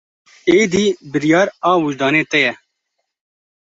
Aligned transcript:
Êdî 0.59 0.85
biryar 1.11 1.47
a 1.69 1.73
wijdanê 1.83 2.23
te 2.31 2.39
ye. 2.45 2.53